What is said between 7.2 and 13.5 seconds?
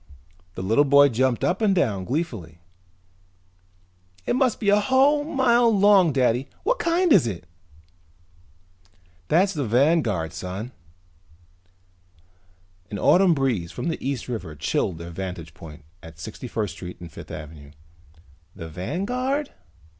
it?" "That's the Vanguard, son." An autumn